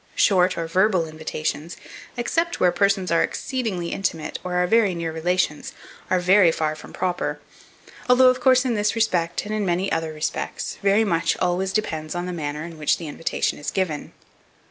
[0.15, 1.77] Short or verbal invitations,
[2.17, 5.73] except where persons are exceedingly intimate, or are very near relations,
[6.09, 7.39] are very far from proper,
[8.09, 12.15] although, of course, in this respect and in many other respects, very much always depends
[12.15, 14.11] on the manner in which the invitation is given.